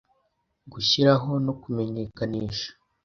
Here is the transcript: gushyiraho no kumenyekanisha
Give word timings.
gushyiraho 0.71 1.31
no 1.45 1.53
kumenyekanisha 1.61 2.69